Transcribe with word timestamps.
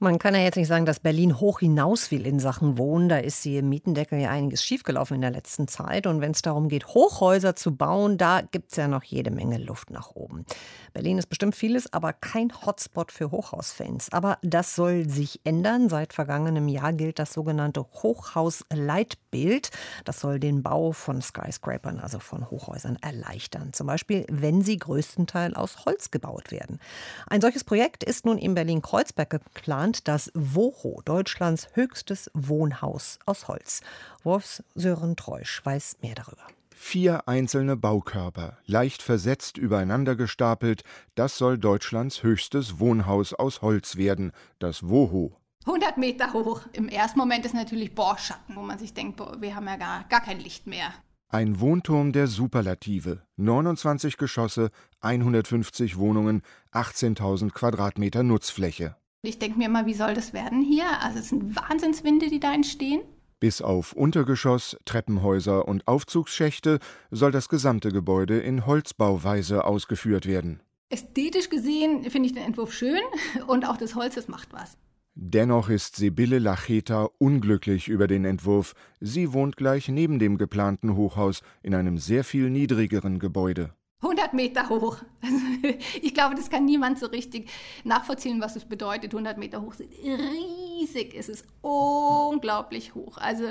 man 0.00 0.18
kann 0.18 0.34
ja 0.34 0.40
jetzt 0.40 0.56
nicht 0.56 0.68
sagen, 0.68 0.86
dass 0.86 1.00
Berlin 1.00 1.40
hoch 1.40 1.58
hinaus 1.58 2.10
will 2.10 2.24
in 2.26 2.38
Sachen 2.38 2.78
Wohnen. 2.78 3.08
Da 3.08 3.18
ist 3.18 3.44
im 3.46 3.68
Mietendeckel 3.68 4.20
ja 4.20 4.30
einiges 4.30 4.64
schiefgelaufen 4.64 5.16
in 5.16 5.22
der 5.22 5.32
letzten 5.32 5.66
Zeit. 5.66 6.06
Und 6.06 6.20
wenn 6.20 6.30
es 6.30 6.42
darum 6.42 6.68
geht, 6.68 6.86
Hochhäuser 6.86 7.56
zu 7.56 7.74
bauen, 7.74 8.16
da 8.16 8.42
gibt 8.42 8.70
es 8.70 8.76
ja 8.76 8.86
noch 8.86 9.02
jede 9.02 9.30
Menge 9.30 9.58
Luft 9.58 9.90
nach 9.90 10.14
oben. 10.14 10.44
Berlin 10.92 11.18
ist 11.18 11.28
bestimmt 11.28 11.56
vieles, 11.56 11.92
aber 11.92 12.12
kein 12.12 12.52
Hotspot 12.64 13.10
für 13.10 13.32
Hochhausfans. 13.32 14.12
Aber 14.12 14.38
das 14.42 14.76
soll 14.76 15.08
sich 15.08 15.40
ändern. 15.44 15.88
Seit 15.88 16.12
vergangenem 16.12 16.68
Jahr 16.68 16.92
gilt 16.92 17.18
das 17.18 17.32
sogenannte 17.32 17.80
Hochhausleitbild. 17.80 19.70
Das 20.04 20.20
soll 20.20 20.38
den 20.38 20.62
Bau 20.62 20.92
von 20.92 21.22
Skyscrapern, 21.22 21.98
also 21.98 22.20
von 22.20 22.48
Hochhäusern, 22.50 22.98
erleichtern. 23.00 23.72
Zum 23.72 23.88
Beispiel, 23.88 24.24
wenn 24.30 24.62
sie 24.62 24.78
größtenteils 24.78 25.56
aus 25.56 25.86
Holz 25.86 26.12
gebaut 26.12 26.52
werden. 26.52 26.78
Ein 27.26 27.40
solches 27.40 27.64
Projekt 27.64 28.04
ist 28.04 28.26
nun 28.26 28.38
in 28.38 28.54
Berlin-Kreuzberg 28.54 29.30
geplant 29.30 29.87
geplant 29.88 30.08
das 30.08 30.30
WOHO, 30.34 31.00
Deutschlands 31.04 31.68
höchstes 31.72 32.30
Wohnhaus 32.34 33.18
aus 33.24 33.48
Holz. 33.48 33.80
Wolfs 34.22 34.62
Sören 34.74 35.16
Treusch 35.16 35.64
weiß 35.64 35.98
mehr 36.02 36.14
darüber. 36.14 36.46
Vier 36.74 37.26
einzelne 37.26 37.76
Baukörper, 37.76 38.58
leicht 38.66 39.02
versetzt 39.02 39.56
übereinander 39.56 40.14
gestapelt, 40.14 40.82
das 41.14 41.38
soll 41.38 41.58
Deutschlands 41.58 42.22
höchstes 42.22 42.78
Wohnhaus 42.78 43.32
aus 43.32 43.62
Holz 43.62 43.96
werden, 43.96 44.32
das 44.58 44.88
WOHO. 44.88 45.32
100 45.66 45.96
Meter 45.98 46.32
hoch. 46.32 46.62
Im 46.72 46.88
ersten 46.88 47.18
Moment 47.18 47.44
ist 47.46 47.54
natürlich 47.54 47.94
Bohrschatten, 47.94 48.56
wo 48.56 48.62
man 48.62 48.78
sich 48.78 48.94
denkt, 48.94 49.16
boah, 49.16 49.40
wir 49.40 49.54
haben 49.54 49.66
ja 49.66 49.76
gar, 49.76 50.04
gar 50.08 50.20
kein 50.20 50.38
Licht 50.38 50.66
mehr. 50.66 50.92
Ein 51.30 51.60
Wohnturm 51.60 52.12
der 52.12 52.26
Superlative. 52.26 53.22
29 53.36 54.16
Geschosse, 54.16 54.70
150 55.00 55.98
Wohnungen, 55.98 56.42
18.000 56.72 57.50
Quadratmeter 57.50 58.22
Nutzfläche. 58.22 58.96
Ich 59.22 59.40
denke 59.40 59.58
mir 59.58 59.66
immer, 59.66 59.86
wie 59.86 59.94
soll 59.94 60.14
das 60.14 60.32
werden 60.32 60.62
hier? 60.62 60.86
Also 61.02 61.18
es 61.18 61.30
sind 61.30 61.56
Wahnsinnswinde, 61.56 62.28
die 62.28 62.38
da 62.38 62.54
entstehen. 62.54 63.00
Bis 63.40 63.60
auf 63.62 63.92
Untergeschoss, 63.92 64.76
Treppenhäuser 64.84 65.66
und 65.66 65.88
Aufzugsschächte 65.88 66.78
soll 67.10 67.32
das 67.32 67.48
gesamte 67.48 67.90
Gebäude 67.90 68.38
in 68.38 68.64
Holzbauweise 68.64 69.64
ausgeführt 69.64 70.26
werden. 70.26 70.60
Ästhetisch 70.88 71.48
gesehen 71.48 72.08
finde 72.10 72.28
ich 72.28 72.34
den 72.34 72.44
Entwurf 72.44 72.72
schön 72.72 73.00
und 73.48 73.68
auch 73.68 73.76
das 73.76 73.96
Holz, 73.96 74.14
das 74.14 74.28
macht 74.28 74.52
was. 74.52 74.76
Dennoch 75.14 75.68
ist 75.68 75.96
Sibylle 75.96 76.38
Lacheta 76.38 77.08
unglücklich 77.18 77.88
über 77.88 78.06
den 78.06 78.24
Entwurf. 78.24 78.74
Sie 79.00 79.32
wohnt 79.32 79.56
gleich 79.56 79.88
neben 79.88 80.20
dem 80.20 80.38
geplanten 80.38 80.94
Hochhaus 80.94 81.42
in 81.60 81.74
einem 81.74 81.98
sehr 81.98 82.22
viel 82.22 82.50
niedrigeren 82.50 83.18
Gebäude. 83.18 83.74
100 84.00 84.32
Meter 84.32 84.68
hoch. 84.68 84.98
ich 86.02 86.14
glaube, 86.14 86.36
das 86.36 86.50
kann 86.50 86.64
niemand 86.64 87.00
so 87.00 87.06
richtig 87.06 87.50
nachvollziehen, 87.82 88.40
was 88.40 88.54
es 88.54 88.64
bedeutet. 88.64 89.12
100 89.12 89.38
Meter 89.38 89.60
hoch 89.60 89.74
sind 89.74 89.92
riesig. 89.92 91.14
Es 91.16 91.28
ist 91.28 91.44
unglaublich 91.62 92.94
hoch. 92.94 93.18
Also 93.18 93.50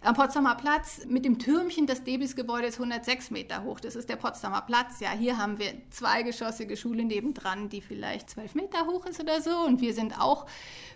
am 0.00 0.14
Potsdamer 0.14 0.56
Platz 0.56 1.06
mit 1.08 1.24
dem 1.24 1.38
Türmchen 1.38 1.86
des 1.86 2.02
Debis-Gebäude 2.02 2.66
ist 2.66 2.80
106 2.80 3.30
Meter 3.30 3.62
hoch. 3.62 3.78
Das 3.78 3.94
ist 3.94 4.08
der 4.08 4.16
Potsdamer 4.16 4.62
Platz. 4.62 4.98
Ja, 4.98 5.12
hier 5.12 5.38
haben 5.38 5.60
wir 5.60 5.72
zweigeschossige 5.90 6.76
Schule 6.76 7.04
nebendran, 7.04 7.68
die 7.68 7.80
vielleicht 7.80 8.30
12 8.30 8.56
Meter 8.56 8.86
hoch 8.86 9.06
ist 9.06 9.20
oder 9.20 9.40
so. 9.40 9.64
Und 9.64 9.80
wir 9.80 9.94
sind 9.94 10.20
auch 10.20 10.46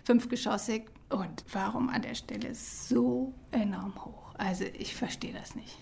fünfgeschossig. 0.03 0.87
Und 1.09 1.45
warum 1.53 1.87
an 1.87 2.01
der 2.01 2.15
Stelle 2.15 2.53
so 2.53 3.33
enorm 3.51 3.95
hoch? 4.03 4.33
Also 4.37 4.65
ich 4.77 4.93
verstehe 4.93 5.33
das 5.33 5.55
nicht. 5.55 5.77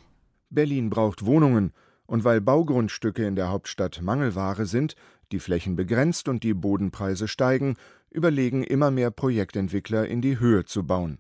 Berlin 0.52 0.92
braucht 0.92 1.26
Wohnungen. 1.26 1.74
Und 2.08 2.24
weil 2.24 2.42
Baugrundstücke 2.42 3.26
in 3.26 3.36
der 3.36 3.50
Hauptstadt 3.50 4.02
Mangelware 4.02 4.66
sind, 4.66 4.96
die 5.32 5.40
Flächen 5.40 5.76
begrenzt 5.76 6.28
und 6.28 6.44
die 6.44 6.54
Bodenpreise 6.54 7.28
steigen, 7.28 7.76
überlegen 8.10 8.64
immer 8.64 8.92
mehr 8.92 9.12
Projektentwickler 9.12 10.08
in 10.08 10.22
die 10.22 10.40
Höhe 10.40 10.66
zu 10.66 10.86
bauen. 10.86 11.20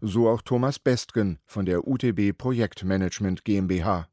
So 0.00 0.28
auch 0.28 0.42
Thomas 0.42 0.78
Bestgen 0.78 1.38
von 1.44 1.66
der 1.66 1.86
UTB 1.86 2.36
Projektmanagement 2.36 3.44
GmbH. 3.44 4.08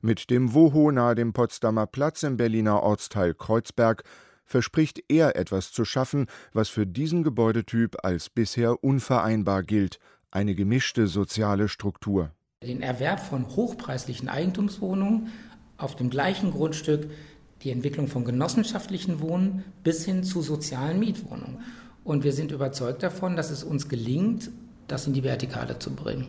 Mit 0.00 0.30
dem 0.30 0.54
WOHO 0.54 0.90
nahe 0.90 1.14
dem 1.14 1.32
Potsdamer 1.32 1.86
Platz 1.86 2.22
im 2.22 2.36
Berliner 2.36 2.82
Ortsteil 2.82 3.34
Kreuzberg 3.34 4.04
verspricht 4.44 5.02
er 5.08 5.36
etwas 5.36 5.72
zu 5.72 5.84
schaffen, 5.84 6.26
was 6.52 6.70
für 6.70 6.86
diesen 6.86 7.22
Gebäudetyp 7.22 7.96
als 8.02 8.30
bisher 8.30 8.82
unvereinbar 8.82 9.62
gilt, 9.62 9.98
eine 10.30 10.54
gemischte 10.54 11.06
soziale 11.06 11.68
Struktur. 11.68 12.32
Den 12.62 12.82
Erwerb 12.82 13.20
von 13.20 13.46
hochpreislichen 13.46 14.28
Eigentumswohnungen 14.28 15.28
auf 15.76 15.94
dem 15.94 16.10
gleichen 16.10 16.50
Grundstück 16.50 17.08
die 17.62 17.70
Entwicklung 17.70 18.08
von 18.08 18.24
genossenschaftlichen 18.24 19.20
Wohnen 19.20 19.64
bis 19.84 20.04
hin 20.04 20.24
zu 20.24 20.42
sozialen 20.42 20.98
Mietwohnungen. 20.98 21.60
Und 22.02 22.24
wir 22.24 22.32
sind 22.32 22.50
überzeugt 22.50 23.04
davon, 23.04 23.36
dass 23.36 23.50
es 23.50 23.62
uns 23.62 23.88
gelingt, 23.88 24.50
das 24.88 25.06
in 25.06 25.12
die 25.12 25.22
Vertikale 25.22 25.78
zu 25.78 25.94
bringen. 25.94 26.26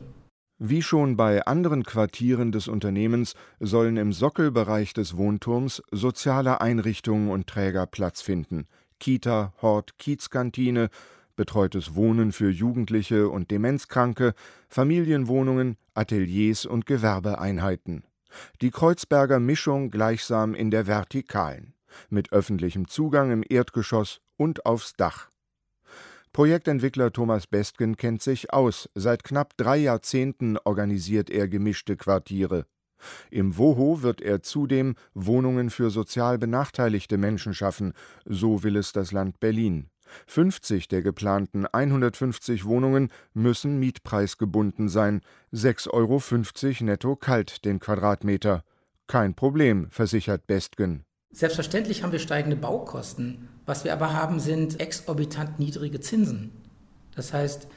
Wie 0.59 0.83
schon 0.83 1.17
bei 1.17 1.45
anderen 1.45 1.83
Quartieren 1.83 2.51
des 2.51 2.67
Unternehmens 2.67 3.33
sollen 3.59 3.97
im 3.97 4.13
Sockelbereich 4.13 4.93
des 4.93 5.17
Wohnturms 5.17 5.81
soziale 5.91 6.61
Einrichtungen 6.61 7.31
und 7.31 7.47
Träger 7.47 7.87
Platz 7.87 8.21
finden. 8.21 8.67
Kita, 8.99 9.53
Hort, 9.61 9.97
Kiezkantine, 9.97 10.89
betreutes 11.39 11.95
Wohnen 11.95 12.33
für 12.33 12.49
Jugendliche 12.49 13.29
und 13.29 13.49
Demenzkranke, 13.49 14.33
Familienwohnungen, 14.67 15.77
Ateliers 15.93 16.65
und 16.65 16.85
Gewerbeeinheiten. 16.85 18.03
Die 18.59 18.71
Kreuzberger 18.71 19.39
Mischung 19.39 19.89
gleichsam 19.89 20.53
in 20.53 20.69
der 20.69 20.85
Vertikalen, 20.85 21.75
mit 22.09 22.33
öffentlichem 22.33 22.89
Zugang 22.89 23.31
im 23.31 23.45
Erdgeschoss 23.47 24.19
und 24.35 24.65
aufs 24.65 24.97
Dach. 24.97 25.29
Projektentwickler 26.33 27.13
Thomas 27.13 27.47
Bestgen 27.47 27.95
kennt 27.95 28.21
sich 28.21 28.51
aus. 28.51 28.89
Seit 28.93 29.23
knapp 29.23 29.55
drei 29.55 29.77
Jahrzehnten 29.77 30.57
organisiert 30.57 31.29
er 31.29 31.47
gemischte 31.47 31.95
Quartiere. 31.95 32.65
Im 33.31 33.57
WOHO 33.57 34.01
wird 34.01 34.21
er 34.21 34.43
zudem 34.43 34.95
Wohnungen 35.13 35.69
für 35.69 35.89
sozial 35.89 36.37
benachteiligte 36.37 37.17
Menschen 37.17 37.53
schaffen, 37.53 37.93
so 38.25 38.61
will 38.63 38.75
es 38.75 38.91
das 38.91 39.13
Land 39.13 39.39
Berlin. 39.39 39.89
50 40.27 40.87
der 40.87 41.01
geplanten 41.01 41.65
150 41.65 42.65
Wohnungen 42.65 43.09
müssen 43.33 43.79
mietpreisgebunden 43.79 44.89
sein, 44.89 45.21
6,50 45.53 45.91
Euro 45.91 46.85
netto 46.85 47.15
kalt 47.15 47.65
den 47.65 47.79
Quadratmeter. 47.79 48.63
Kein 49.07 49.33
Problem, 49.33 49.87
versichert 49.89 50.45
Bestgen. 50.47 51.03
Selbstverständlich 51.31 52.03
haben 52.03 52.11
wir 52.11 52.19
steigende 52.19 52.55
Baukosten. 52.55 53.49
Was 53.65 53.83
wir 53.83 53.93
aber 53.93 54.13
haben, 54.13 54.39
sind 54.39 54.79
exorbitant 54.79 55.59
niedrige 55.59 55.99
Zinsen. 55.99 56.51
Das 57.15 57.33
heißt, 57.33 57.67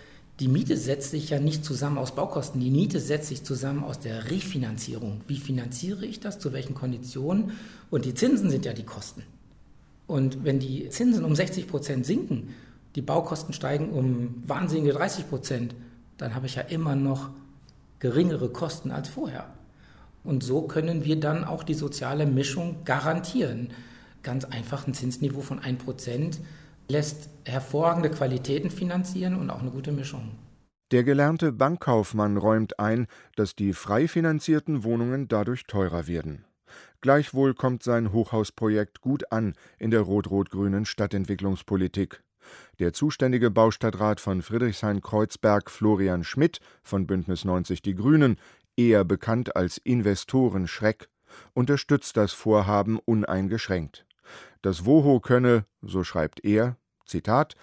die 0.40 0.48
Miete 0.48 0.76
setzt 0.76 1.10
sich 1.10 1.30
ja 1.30 1.38
nicht 1.38 1.64
zusammen 1.64 1.98
aus 1.98 2.14
Baukosten. 2.14 2.60
Die 2.60 2.70
Miete 2.70 2.98
setzt 2.98 3.28
sich 3.28 3.44
zusammen 3.44 3.84
aus 3.84 4.00
der 4.00 4.30
Refinanzierung. 4.30 5.20
Wie 5.28 5.38
finanziere 5.38 6.06
ich 6.06 6.20
das? 6.20 6.38
Zu 6.38 6.52
welchen 6.52 6.74
Konditionen? 6.74 7.52
Und 7.90 8.06
die 8.06 8.14
Zinsen 8.14 8.50
sind 8.50 8.64
ja 8.64 8.72
die 8.72 8.84
Kosten. 8.86 9.22
Und 10.12 10.44
wenn 10.44 10.58
die 10.58 10.90
Zinsen 10.90 11.24
um 11.24 11.34
60 11.34 11.66
Prozent 11.66 12.04
sinken, 12.04 12.50
die 12.96 13.00
Baukosten 13.00 13.54
steigen 13.54 13.88
um 13.88 14.42
wahnsinnige 14.46 14.92
30 14.92 15.26
Prozent, 15.30 15.74
dann 16.18 16.34
habe 16.34 16.44
ich 16.44 16.56
ja 16.56 16.60
immer 16.60 16.94
noch 16.94 17.30
geringere 17.98 18.50
Kosten 18.50 18.90
als 18.90 19.08
vorher. 19.08 19.46
Und 20.22 20.42
so 20.42 20.62
können 20.68 21.06
wir 21.06 21.18
dann 21.18 21.44
auch 21.44 21.64
die 21.64 21.72
soziale 21.72 22.26
Mischung 22.26 22.84
garantieren. 22.84 23.70
Ganz 24.22 24.44
einfach 24.44 24.86
ein 24.86 24.92
Zinsniveau 24.92 25.40
von 25.40 25.60
1 25.60 25.82
Prozent 25.82 26.40
lässt 26.88 27.30
hervorragende 27.46 28.10
Qualitäten 28.10 28.70
finanzieren 28.70 29.34
und 29.34 29.48
auch 29.48 29.62
eine 29.62 29.70
gute 29.70 29.92
Mischung. 29.92 30.32
Der 30.90 31.04
gelernte 31.04 31.52
Bankkaufmann 31.52 32.36
räumt 32.36 32.78
ein, 32.78 33.06
dass 33.34 33.56
die 33.56 33.72
frei 33.72 34.08
finanzierten 34.08 34.84
Wohnungen 34.84 35.28
dadurch 35.28 35.66
teurer 35.66 36.06
werden. 36.06 36.44
Gleichwohl 37.02 37.52
kommt 37.52 37.82
sein 37.82 38.12
Hochhausprojekt 38.12 39.00
gut 39.00 39.32
an 39.32 39.54
in 39.80 39.90
der 39.90 40.02
rot-rot-grünen 40.02 40.84
Stadtentwicklungspolitik. 40.84 42.22
Der 42.78 42.92
zuständige 42.92 43.50
Baustadtrat 43.50 44.20
von 44.20 44.40
Friedrichshain-Kreuzberg, 44.40 45.68
Florian 45.68 46.22
Schmidt 46.22 46.60
von 46.84 47.08
Bündnis 47.08 47.44
90 47.44 47.82
Die 47.82 47.96
Grünen, 47.96 48.36
eher 48.76 49.04
bekannt 49.04 49.56
als 49.56 49.78
Investoren-Schreck, 49.78 51.08
unterstützt 51.54 52.16
das 52.16 52.32
Vorhaben 52.32 53.00
uneingeschränkt. 53.00 54.06
Das 54.62 54.86
WOHO 54.86 55.18
könne, 55.18 55.66
so 55.80 56.04
schreibt 56.04 56.44
er, 56.44 56.76
Zitat, 57.04 57.56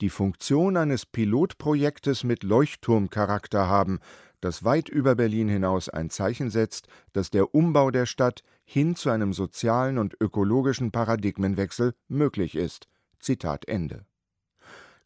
die 0.00 0.10
Funktion 0.10 0.76
eines 0.76 1.04
Pilotprojektes 1.04 2.22
mit 2.22 2.44
Leuchtturmcharakter 2.44 3.66
haben, 3.66 3.98
das 4.40 4.62
weit 4.62 4.88
über 4.88 5.16
Berlin 5.16 5.48
hinaus 5.48 5.88
ein 5.88 6.10
Zeichen 6.10 6.50
setzt, 6.50 6.86
dass 7.12 7.30
der 7.30 7.54
Umbau 7.54 7.90
der 7.90 8.06
Stadt 8.06 8.44
hin 8.64 8.96
zu 8.96 9.10
einem 9.10 9.32
sozialen 9.32 9.98
und 9.98 10.16
ökologischen 10.20 10.90
Paradigmenwechsel 10.90 11.94
möglich 12.08 12.54
ist. 12.54 12.88
Zitat 13.20 13.68
Ende. 13.68 14.04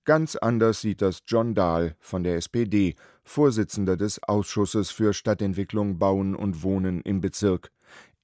Ganz 0.05 0.37
anders 0.37 0.81
sieht 0.81 1.03
das 1.03 1.23
John 1.27 1.55
Dahl 1.55 1.95
von 2.01 2.25
der 2.25 2.37
SPD, 2.37 2.95
Vorsitzender 3.25 3.97
des 3.97 4.23
Ausschusses 4.23 4.91
für 4.91 5.13
Stadtentwicklung, 5.13 5.99
Bauen 5.99 6.35
und 6.35 6.63
Wohnen 6.63 7.03
im 7.03 7.21
Bezirk. 7.21 7.71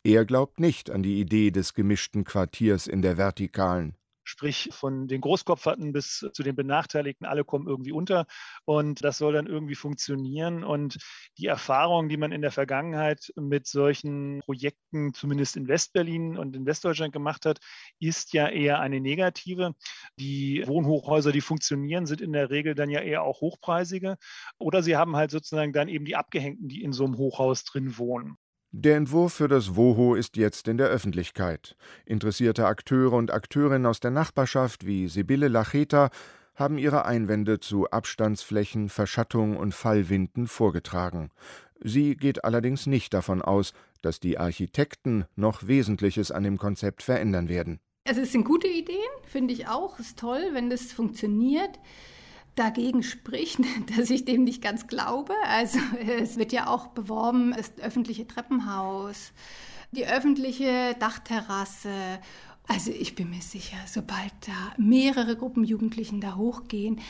Er 0.02 0.24
glaubt 0.24 0.60
nicht 0.60 0.90
an 0.90 1.02
die 1.02 1.20
Idee 1.20 1.50
des 1.50 1.74
gemischten 1.74 2.24
Quartiers 2.24 2.86
in 2.86 3.02
der 3.02 3.18
Vertikalen 3.18 3.96
sprich 4.24 4.70
von 4.72 5.06
den 5.06 5.20
Großkopferten 5.20 5.92
bis 5.92 6.26
zu 6.32 6.42
den 6.42 6.56
Benachteiligten, 6.56 7.26
alle 7.26 7.44
kommen 7.44 7.68
irgendwie 7.68 7.92
unter 7.92 8.26
und 8.64 9.04
das 9.04 9.18
soll 9.18 9.34
dann 9.34 9.46
irgendwie 9.46 9.74
funktionieren. 9.74 10.64
Und 10.64 10.98
die 11.38 11.46
Erfahrung, 11.46 12.08
die 12.08 12.16
man 12.16 12.32
in 12.32 12.42
der 12.42 12.50
Vergangenheit 12.50 13.32
mit 13.36 13.66
solchen 13.66 14.40
Projekten, 14.40 15.14
zumindest 15.14 15.56
in 15.56 15.68
Westberlin 15.68 16.36
und 16.38 16.56
in 16.56 16.66
Westdeutschland 16.66 17.12
gemacht 17.12 17.46
hat, 17.46 17.58
ist 18.00 18.32
ja 18.32 18.48
eher 18.48 18.80
eine 18.80 19.00
negative. 19.00 19.74
Die 20.18 20.64
Wohnhochhäuser, 20.66 21.32
die 21.32 21.40
funktionieren, 21.40 22.06
sind 22.06 22.20
in 22.20 22.32
der 22.32 22.50
Regel 22.50 22.74
dann 22.74 22.90
ja 22.90 23.00
eher 23.00 23.22
auch 23.22 23.40
hochpreisige 23.40 24.16
oder 24.58 24.82
sie 24.82 24.96
haben 24.96 25.16
halt 25.16 25.30
sozusagen 25.30 25.72
dann 25.72 25.88
eben 25.88 26.04
die 26.04 26.16
Abgehängten, 26.16 26.68
die 26.68 26.82
in 26.82 26.92
so 26.92 27.04
einem 27.04 27.18
Hochhaus 27.18 27.64
drin 27.64 27.98
wohnen. 27.98 28.36
Der 28.76 28.96
Entwurf 28.96 29.34
für 29.34 29.46
das 29.46 29.76
WOHO 29.76 30.16
ist 30.16 30.36
jetzt 30.36 30.66
in 30.66 30.78
der 30.78 30.88
Öffentlichkeit. 30.88 31.76
Interessierte 32.06 32.66
Akteure 32.66 33.12
und 33.12 33.32
Akteurinnen 33.32 33.86
aus 33.86 34.00
der 34.00 34.10
Nachbarschaft 34.10 34.84
wie 34.84 35.06
Sibylle 35.06 35.46
Lacheta 35.46 36.10
haben 36.56 36.76
ihre 36.76 37.04
Einwände 37.04 37.60
zu 37.60 37.88
Abstandsflächen, 37.88 38.88
Verschattung 38.88 39.56
und 39.56 39.76
Fallwinden 39.76 40.48
vorgetragen. 40.48 41.30
Sie 41.84 42.16
geht 42.16 42.44
allerdings 42.44 42.86
nicht 42.86 43.14
davon 43.14 43.42
aus, 43.42 43.74
dass 44.02 44.18
die 44.18 44.38
Architekten 44.38 45.26
noch 45.36 45.68
Wesentliches 45.68 46.32
an 46.32 46.42
dem 46.42 46.58
Konzept 46.58 47.04
verändern 47.04 47.48
werden. 47.48 47.78
Also 48.08 48.22
es 48.22 48.32
sind 48.32 48.44
gute 48.44 48.66
Ideen, 48.66 48.98
finde 49.24 49.54
ich 49.54 49.68
auch. 49.68 50.00
Es 50.00 50.08
ist 50.08 50.18
toll, 50.18 50.48
wenn 50.52 50.68
das 50.68 50.90
funktioniert 50.90 51.78
dagegen 52.54 53.02
spricht, 53.02 53.60
dass 53.96 54.10
ich 54.10 54.24
dem 54.24 54.44
nicht 54.44 54.62
ganz 54.62 54.86
glaube. 54.86 55.34
Also 55.46 55.78
es 56.20 56.36
wird 56.36 56.52
ja 56.52 56.66
auch 56.68 56.88
beworben, 56.88 57.52
das 57.56 57.72
öffentliche 57.78 58.26
Treppenhaus, 58.26 59.32
die 59.92 60.06
öffentliche 60.06 60.96
Dachterrasse. 60.98 61.90
Also 62.66 62.90
ich 62.90 63.14
bin 63.14 63.30
mir 63.30 63.42
sicher, 63.42 63.76
sobald 63.86 64.32
da 64.46 64.74
mehrere 64.78 65.36
Gruppen 65.36 65.64
Jugendlichen 65.64 66.20
da 66.20 66.36
hochgehen, 66.36 67.00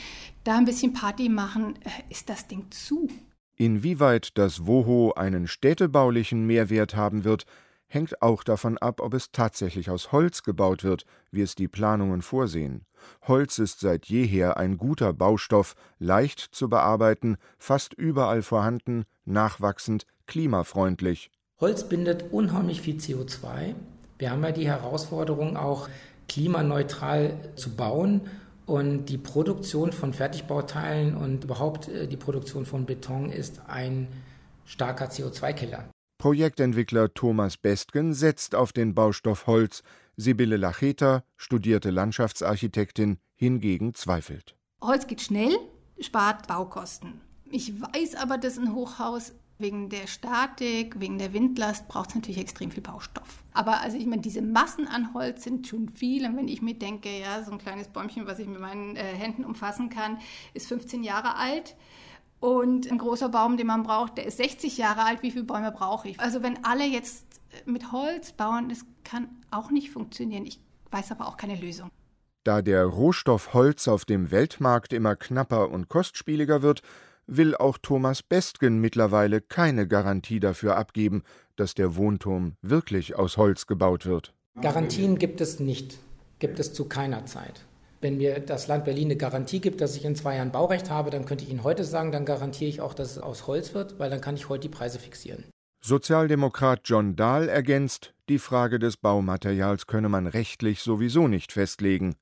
da 0.42 0.58
ein 0.58 0.64
bisschen 0.64 0.92
Party 0.92 1.28
machen, 1.28 1.76
äh, 1.84 2.10
ist 2.10 2.28
das 2.28 2.48
Ding 2.48 2.70
zu. 2.70 3.08
Inwieweit 3.56 4.36
das 4.36 4.66
WOHO 4.66 5.12
einen 5.12 5.46
städtebaulichen 5.46 6.44
Mehrwert 6.44 6.96
haben 6.96 7.22
wird, 7.22 7.46
hängt 7.94 8.20
auch 8.20 8.42
davon 8.42 8.76
ab, 8.78 9.00
ob 9.00 9.14
es 9.14 9.30
tatsächlich 9.30 9.88
aus 9.88 10.12
Holz 10.12 10.42
gebaut 10.42 10.84
wird, 10.84 11.06
wie 11.30 11.42
es 11.42 11.54
die 11.54 11.68
Planungen 11.68 12.20
vorsehen. 12.20 12.84
Holz 13.22 13.58
ist 13.58 13.80
seit 13.80 14.06
jeher 14.06 14.56
ein 14.56 14.76
guter 14.76 15.12
Baustoff, 15.12 15.74
leicht 15.98 16.40
zu 16.40 16.68
bearbeiten, 16.68 17.36
fast 17.58 17.94
überall 17.94 18.42
vorhanden, 18.42 19.04
nachwachsend, 19.24 20.06
klimafreundlich. 20.26 21.30
Holz 21.60 21.88
bindet 21.88 22.32
unheimlich 22.32 22.80
viel 22.80 22.96
CO2. 22.96 23.74
Wir 24.18 24.30
haben 24.30 24.42
ja 24.42 24.52
die 24.52 24.66
Herausforderung, 24.66 25.56
auch 25.56 25.88
klimaneutral 26.28 27.36
zu 27.56 27.74
bauen. 27.74 28.22
Und 28.66 29.06
die 29.06 29.18
Produktion 29.18 29.92
von 29.92 30.14
Fertigbauteilen 30.14 31.14
und 31.16 31.44
überhaupt 31.44 31.88
äh, 31.88 32.08
die 32.08 32.16
Produktion 32.16 32.64
von 32.64 32.86
Beton 32.86 33.30
ist 33.30 33.60
ein 33.68 34.08
starker 34.64 35.10
CO2-Killer. 35.10 35.84
Projektentwickler 36.24 37.12
Thomas 37.12 37.58
Bestgen 37.58 38.14
setzt 38.14 38.54
auf 38.54 38.72
den 38.72 38.94
Baustoff 38.94 39.46
Holz, 39.46 39.82
Sibylle 40.16 40.56
Lacheta, 40.56 41.22
studierte 41.36 41.90
Landschaftsarchitektin, 41.90 43.18
hingegen 43.34 43.92
zweifelt. 43.92 44.56
Holz 44.80 45.06
geht 45.06 45.20
schnell, 45.20 45.54
spart 46.00 46.48
Baukosten. 46.48 47.20
Ich 47.50 47.78
weiß 47.78 48.14
aber, 48.14 48.38
dass 48.38 48.56
ein 48.56 48.74
Hochhaus 48.74 49.34
wegen 49.58 49.90
der 49.90 50.06
Statik, 50.06 50.98
wegen 50.98 51.18
der 51.18 51.34
Windlast 51.34 51.88
braucht 51.88 52.08
es 52.08 52.14
natürlich 52.14 52.40
extrem 52.40 52.70
viel 52.70 52.82
Baustoff. 52.82 53.44
Aber 53.52 53.82
also 53.82 53.98
ich 53.98 54.06
meine, 54.06 54.22
diese 54.22 54.40
Massen 54.40 54.88
an 54.88 55.12
Holz 55.12 55.44
sind 55.44 55.66
schon 55.66 55.90
viel. 55.90 56.24
Und 56.24 56.38
wenn 56.38 56.48
ich 56.48 56.62
mir 56.62 56.74
denke, 56.74 57.10
ja, 57.20 57.44
so 57.44 57.52
ein 57.52 57.58
kleines 57.58 57.88
Bäumchen, 57.88 58.26
was 58.26 58.38
ich 58.38 58.46
mit 58.46 58.60
meinen 58.60 58.96
äh, 58.96 59.02
Händen 59.02 59.44
umfassen 59.44 59.90
kann, 59.90 60.16
ist 60.54 60.68
15 60.68 61.02
Jahre 61.02 61.36
alt. 61.36 61.76
Und 62.44 62.92
ein 62.92 62.98
großer 62.98 63.30
Baum, 63.30 63.56
den 63.56 63.68
man 63.68 63.84
braucht, 63.84 64.18
der 64.18 64.26
ist 64.26 64.36
60 64.36 64.76
Jahre 64.76 65.06
alt. 65.06 65.22
Wie 65.22 65.30
viele 65.30 65.44
Bäume 65.44 65.72
brauche 65.72 66.10
ich? 66.10 66.20
Also 66.20 66.42
wenn 66.42 66.62
alle 66.62 66.84
jetzt 66.84 67.24
mit 67.64 67.90
Holz 67.90 68.32
bauen, 68.32 68.68
das 68.68 68.84
kann 69.02 69.28
auch 69.50 69.70
nicht 69.70 69.90
funktionieren. 69.90 70.44
Ich 70.44 70.60
weiß 70.90 71.10
aber 71.12 71.26
auch 71.26 71.38
keine 71.38 71.56
Lösung. 71.56 71.88
Da 72.44 72.60
der 72.60 72.84
Rohstoff 72.84 73.54
Holz 73.54 73.88
auf 73.88 74.04
dem 74.04 74.30
Weltmarkt 74.30 74.92
immer 74.92 75.16
knapper 75.16 75.70
und 75.70 75.88
kostspieliger 75.88 76.60
wird, 76.60 76.82
will 77.26 77.56
auch 77.56 77.78
Thomas 77.78 78.22
Bestgen 78.22 78.78
mittlerweile 78.78 79.40
keine 79.40 79.88
Garantie 79.88 80.38
dafür 80.38 80.76
abgeben, 80.76 81.22
dass 81.56 81.72
der 81.72 81.96
Wohnturm 81.96 82.56
wirklich 82.60 83.16
aus 83.16 83.38
Holz 83.38 83.66
gebaut 83.66 84.04
wird. 84.04 84.34
Garantien 84.60 85.16
gibt 85.16 85.40
es 85.40 85.60
nicht, 85.60 85.96
gibt 86.40 86.58
es 86.58 86.74
zu 86.74 86.84
keiner 86.90 87.24
Zeit. 87.24 87.64
Wenn 88.04 88.18
mir 88.18 88.38
das 88.38 88.66
Land 88.66 88.84
Berlin 88.84 89.06
eine 89.06 89.16
Garantie 89.16 89.62
gibt, 89.62 89.80
dass 89.80 89.96
ich 89.96 90.04
in 90.04 90.14
zwei 90.14 90.36
Jahren 90.36 90.52
Baurecht 90.52 90.90
habe, 90.90 91.08
dann 91.08 91.24
könnte 91.24 91.42
ich 91.42 91.50
Ihnen 91.50 91.64
heute 91.64 91.84
sagen, 91.84 92.12
dann 92.12 92.26
garantiere 92.26 92.68
ich 92.68 92.82
auch, 92.82 92.92
dass 92.92 93.12
es 93.12 93.18
aus 93.18 93.46
Holz 93.46 93.72
wird, 93.72 93.98
weil 93.98 94.10
dann 94.10 94.20
kann 94.20 94.34
ich 94.36 94.50
heute 94.50 94.68
die 94.68 94.74
Preise 94.74 94.98
fixieren. 94.98 95.44
Sozialdemokrat 95.80 96.82
John 96.84 97.16
Dahl 97.16 97.48
ergänzt, 97.48 98.12
die 98.28 98.38
Frage 98.38 98.78
des 98.78 98.98
Baumaterials 98.98 99.86
könne 99.86 100.10
man 100.10 100.26
rechtlich 100.26 100.80
sowieso 100.80 101.28
nicht 101.28 101.50
festlegen. 101.50 102.14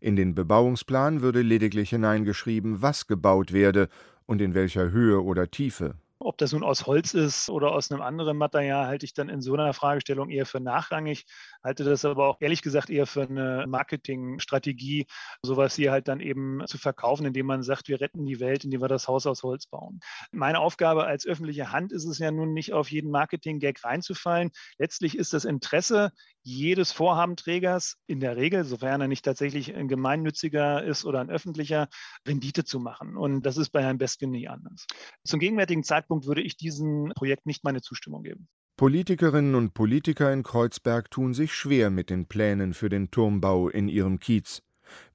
In 0.00 0.16
den 0.16 0.34
Bebauungsplan 0.34 1.20
würde 1.20 1.42
lediglich 1.42 1.90
hineingeschrieben, 1.90 2.80
was 2.80 3.06
gebaut 3.06 3.52
werde 3.52 3.90
und 4.24 4.40
in 4.40 4.54
welcher 4.54 4.90
Höhe 4.90 5.22
oder 5.22 5.50
Tiefe. 5.50 5.96
Ob 6.18 6.38
das 6.38 6.52
nun 6.52 6.64
aus 6.64 6.86
Holz 6.86 7.12
ist 7.12 7.50
oder 7.50 7.72
aus 7.72 7.90
einem 7.90 8.00
anderen 8.00 8.38
Material, 8.38 8.86
halte 8.86 9.04
ich 9.04 9.12
dann 9.12 9.28
in 9.28 9.42
so 9.42 9.52
einer 9.52 9.74
Fragestellung 9.74 10.30
eher 10.30 10.46
für 10.46 10.60
nachrangig, 10.60 11.26
halte 11.66 11.84
das 11.84 12.04
aber 12.04 12.28
auch 12.28 12.36
ehrlich 12.40 12.62
gesagt 12.62 12.90
eher 12.90 13.06
für 13.06 13.22
eine 13.22 13.66
Marketingstrategie, 13.66 15.06
sowas 15.42 15.74
hier 15.74 15.90
halt 15.90 16.08
dann 16.08 16.20
eben 16.20 16.62
zu 16.66 16.78
verkaufen, 16.78 17.26
indem 17.26 17.46
man 17.46 17.62
sagt, 17.62 17.88
wir 17.88 18.00
retten 18.00 18.24
die 18.24 18.40
Welt, 18.40 18.64
indem 18.64 18.80
wir 18.80 18.88
das 18.88 19.08
Haus 19.08 19.26
aus 19.26 19.42
Holz 19.42 19.66
bauen. 19.66 20.00
Meine 20.30 20.60
Aufgabe 20.60 21.04
als 21.04 21.26
öffentliche 21.26 21.72
Hand 21.72 21.92
ist 21.92 22.06
es 22.06 22.18
ja 22.18 22.30
nun 22.30 22.52
nicht 22.52 22.72
auf 22.72 22.90
jeden 22.90 23.10
Marketing-Gag 23.10 23.84
reinzufallen. 23.84 24.50
Letztlich 24.78 25.18
ist 25.18 25.32
das 25.32 25.44
Interesse 25.44 26.12
jedes 26.42 26.92
Vorhabenträgers 26.92 27.96
in 28.06 28.20
der 28.20 28.36
Regel, 28.36 28.64
sofern 28.64 29.00
er 29.00 29.08
nicht 29.08 29.24
tatsächlich 29.24 29.74
ein 29.74 29.88
gemeinnütziger 29.88 30.84
ist 30.84 31.04
oder 31.04 31.20
ein 31.20 31.30
öffentlicher, 31.30 31.88
Rendite 32.26 32.64
zu 32.64 32.78
machen. 32.78 33.16
Und 33.16 33.44
das 33.44 33.56
ist 33.56 33.70
bei 33.70 33.82
Herrn 33.82 33.98
Beskin 33.98 34.30
nicht 34.30 34.48
anders. 34.48 34.86
Zum 35.24 35.40
gegenwärtigen 35.40 35.82
Zeitpunkt 35.82 36.26
würde 36.26 36.42
ich 36.42 36.56
diesem 36.56 37.12
Projekt 37.16 37.46
nicht 37.46 37.64
meine 37.64 37.82
Zustimmung 37.82 38.22
geben. 38.22 38.48
Politikerinnen 38.76 39.54
und 39.54 39.72
Politiker 39.72 40.30
in 40.30 40.42
Kreuzberg 40.42 41.10
tun 41.10 41.32
sich 41.32 41.54
schwer 41.54 41.88
mit 41.88 42.10
den 42.10 42.26
Plänen 42.26 42.74
für 42.74 42.90
den 42.90 43.10
Turmbau 43.10 43.70
in 43.70 43.88
ihrem 43.88 44.20
Kiez. 44.20 44.62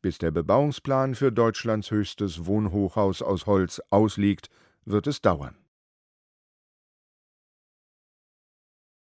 Bis 0.02 0.18
der 0.18 0.32
Bebauungsplan 0.32 1.14
für 1.14 1.32
Deutschlands 1.32 1.92
höchstes 1.92 2.48
Wohnhochhaus 2.48 3.22
aus 3.22 3.46
Holz 3.46 3.80
ausliegt, 3.92 4.50
wird 4.86 5.06
es 5.06 5.22
dauern. 5.22 5.61